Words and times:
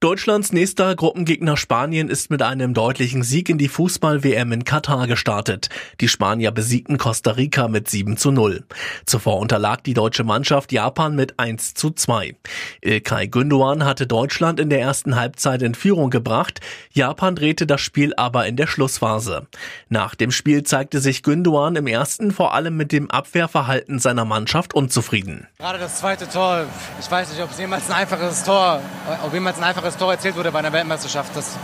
Deutschlands 0.00 0.50
nächster 0.50 0.96
Gruppengegner 0.96 1.58
Spanien 1.58 2.08
ist 2.08 2.30
mit 2.30 2.40
einem 2.40 2.72
deutlichen 2.72 3.22
Sieg 3.22 3.50
in 3.50 3.58
die 3.58 3.68
Fußball-WM 3.68 4.50
in 4.50 4.64
Katar 4.64 5.06
gestartet. 5.06 5.68
Die 6.00 6.08
Spanier 6.08 6.52
besiegten 6.52 6.96
Costa 6.96 7.32
Rica 7.32 7.68
mit 7.68 7.90
7 7.90 8.16
zu 8.16 8.30
0. 8.30 8.64
Zuvor 9.04 9.38
unterlag 9.38 9.84
die 9.84 9.92
deutsche 9.92 10.24
Mannschaft 10.24 10.72
Japan 10.72 11.14
mit 11.14 11.38
1 11.38 11.74
zu 11.74 11.90
2. 11.90 12.34
Ilkay 12.80 13.26
Gündoğan 13.26 13.84
hatte 13.84 14.06
Deutschland 14.06 14.58
in 14.58 14.70
der 14.70 14.80
ersten 14.80 15.16
Halbzeit 15.16 15.60
in 15.60 15.74
Führung 15.74 16.08
gebracht. 16.08 16.60
Japan 16.92 17.36
drehte 17.36 17.66
das 17.66 17.82
Spiel 17.82 18.14
aber 18.16 18.46
in 18.46 18.56
der 18.56 18.68
Schlussphase. 18.68 19.48
Nach 19.90 20.14
dem 20.14 20.30
Spiel 20.30 20.62
zeigte 20.62 21.00
sich 21.00 21.18
Gündoğan 21.18 21.76
im 21.76 21.86
ersten 21.86 22.30
vor 22.30 22.54
allem 22.54 22.74
mit 22.74 22.92
dem 22.92 23.10
Abwehrverhalten 23.10 23.98
seiner 23.98 24.24
Mannschaft 24.24 24.72
unzufrieden. 24.72 25.46
Gerade 25.58 25.78
das 25.78 25.98
zweite 25.98 26.26
Tor, 26.26 26.64
ich 26.98 27.10
weiß 27.10 27.32
nicht, 27.32 27.42
ob 27.42 27.50
es 27.50 27.58
jemals 27.58 27.90
ein 27.90 27.96
einfaches 27.96 28.44
Tor, 28.44 28.80
ob 29.26 29.34
jemals 29.34 29.58
ein 29.58 29.64
einfaches 29.64 29.89
das 29.90 29.98
Tor 29.98 30.12
erzielt 30.12 30.36
wurde 30.36 30.52
bei 30.52 30.60
einer 30.60 30.72
Weltmeisterschaft. 30.72 31.34
Das, 31.34 31.56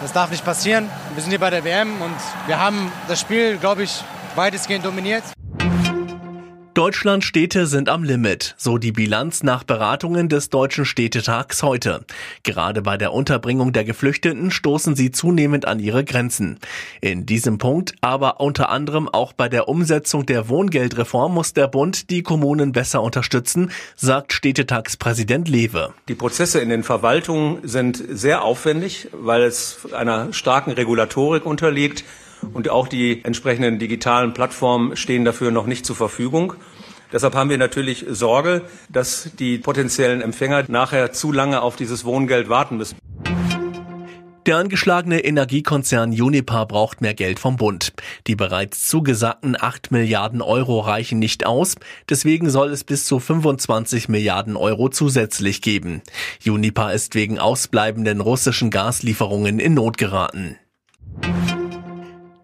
das 0.00 0.10
darf 0.10 0.30
nicht 0.30 0.42
passieren. 0.42 0.88
Wir 1.12 1.20
sind 1.20 1.28
hier 1.28 1.38
bei 1.38 1.50
der 1.50 1.62
WM 1.62 2.00
und 2.00 2.16
wir 2.46 2.58
haben 2.58 2.90
das 3.06 3.20
Spiel, 3.20 3.58
glaube 3.58 3.82
ich, 3.82 4.02
weitestgehend 4.34 4.82
dominiert. 4.82 5.24
Deutschland 6.76 7.24
Städte 7.24 7.66
sind 7.66 7.88
am 7.88 8.04
Limit, 8.04 8.54
so 8.58 8.76
die 8.76 8.92
Bilanz 8.92 9.42
nach 9.42 9.64
Beratungen 9.64 10.28
des 10.28 10.50
Deutschen 10.50 10.84
Städtetags 10.84 11.62
heute. 11.62 12.04
Gerade 12.42 12.82
bei 12.82 12.98
der 12.98 13.14
Unterbringung 13.14 13.72
der 13.72 13.84
Geflüchteten 13.84 14.50
stoßen 14.50 14.94
sie 14.94 15.10
zunehmend 15.10 15.64
an 15.64 15.80
ihre 15.80 16.04
Grenzen. 16.04 16.58
In 17.00 17.24
diesem 17.24 17.56
Punkt, 17.56 17.94
aber 18.02 18.40
unter 18.40 18.68
anderem 18.68 19.08
auch 19.08 19.32
bei 19.32 19.48
der 19.48 19.70
Umsetzung 19.70 20.26
der 20.26 20.50
Wohngeldreform 20.50 21.32
muss 21.32 21.54
der 21.54 21.66
Bund 21.66 22.10
die 22.10 22.22
Kommunen 22.22 22.72
besser 22.72 23.02
unterstützen, 23.02 23.70
sagt 23.94 24.34
Städtetagspräsident 24.34 25.48
Lewe. 25.48 25.94
Die 26.08 26.14
Prozesse 26.14 26.60
in 26.60 26.68
den 26.68 26.82
Verwaltungen 26.82 27.66
sind 27.66 28.04
sehr 28.06 28.42
aufwendig, 28.42 29.08
weil 29.12 29.44
es 29.44 29.78
einer 29.94 30.30
starken 30.34 30.72
Regulatorik 30.72 31.46
unterliegt 31.46 32.04
und 32.52 32.68
auch 32.68 32.88
die 32.88 33.24
entsprechenden 33.24 33.78
digitalen 33.78 34.34
Plattformen 34.34 34.96
stehen 34.96 35.24
dafür 35.24 35.50
noch 35.50 35.66
nicht 35.66 35.86
zur 35.86 35.96
Verfügung. 35.96 36.54
Deshalb 37.12 37.34
haben 37.34 37.50
wir 37.50 37.58
natürlich 37.58 38.04
Sorge, 38.08 38.62
dass 38.88 39.30
die 39.38 39.58
potenziellen 39.58 40.20
Empfänger 40.20 40.64
nachher 40.68 41.12
zu 41.12 41.32
lange 41.32 41.62
auf 41.62 41.76
dieses 41.76 42.04
Wohngeld 42.04 42.48
warten 42.48 42.76
müssen. 42.76 42.96
Der 44.46 44.58
angeschlagene 44.58 45.24
Energiekonzern 45.24 46.10
Uniper 46.10 46.66
braucht 46.66 47.00
mehr 47.00 47.14
Geld 47.14 47.40
vom 47.40 47.56
Bund. 47.56 47.92
Die 48.28 48.36
bereits 48.36 48.86
zugesagten 48.86 49.56
8 49.58 49.90
Milliarden 49.90 50.40
Euro 50.40 50.78
reichen 50.78 51.18
nicht 51.18 51.44
aus, 51.44 51.74
deswegen 52.08 52.48
soll 52.48 52.70
es 52.70 52.84
bis 52.84 53.06
zu 53.06 53.18
25 53.18 54.08
Milliarden 54.08 54.56
Euro 54.56 54.88
zusätzlich 54.88 55.62
geben. 55.62 56.00
Uniper 56.46 56.92
ist 56.92 57.16
wegen 57.16 57.40
ausbleibenden 57.40 58.20
russischen 58.20 58.70
Gaslieferungen 58.70 59.58
in 59.58 59.74
Not 59.74 59.98
geraten. 59.98 60.56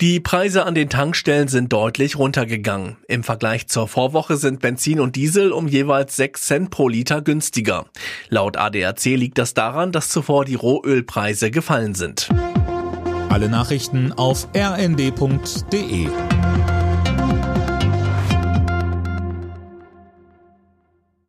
Die 0.03 0.19
Preise 0.19 0.67
an 0.67 0.75
den 0.75 0.89
Tankstellen 0.89 1.47
sind 1.47 1.73
deutlich 1.73 2.19
runtergegangen. 2.19 2.97
Im 3.07 3.23
Vergleich 3.23 3.69
zur 3.69 3.87
Vorwoche 3.87 4.37
sind 4.37 4.59
Benzin 4.59 4.99
und 4.99 5.15
Diesel 5.15 5.53
um 5.53 5.69
jeweils 5.69 6.17
6 6.17 6.45
Cent 6.45 6.71
pro 6.73 6.89
Liter 6.89 7.23
günstiger. 7.23 7.87
Laut 8.29 8.57
ADAC 8.57 9.05
liegt 9.05 9.39
das 9.39 9.55
daran, 9.55 9.93
dass 9.93 10.09
zuvor 10.09 10.45
die 10.45 10.57
Rohölpreise 10.57 11.53
gefallen 11.53 11.95
sind. 11.95 12.31
Alle 13.29 13.49
Nachrichten 13.49 14.13
auf 14.13 14.49
rnd.de 14.57 16.09